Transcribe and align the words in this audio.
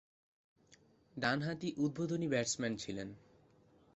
ডানহাতি 1.15 1.69
উদ্বোধনী 1.77 2.27
ব্যাটসম্যান 2.27 2.73
ছিলেন। 2.75 3.09